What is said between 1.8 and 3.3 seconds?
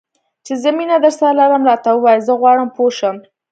ووایه، زه غواړم پوه شم.